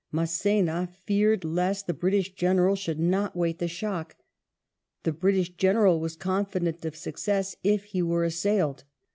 Mass^na 0.11 0.89
feared 0.89 1.45
lest 1.45 1.85
the 1.85 1.93
British 1.93 2.33
General 2.33 2.75
should 2.75 2.99
not 2.99 3.35
wait 3.35 3.59
the 3.59 3.67
shock; 3.67 4.15
the 5.03 5.11
British 5.11 5.49
General 5.49 5.99
was 5.99 6.15
confident 6.15 6.83
of 6.85 6.95
success 6.95 7.55
if 7.63 7.83
he 7.83 8.01
were 8.01 8.23
assailed. 8.23 8.83